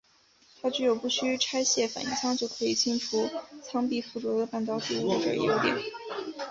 [0.59, 3.29] 它具有不需拆卸反应舱就可以清除
[3.61, 5.77] 舱壁附着的半导体物质这一优点。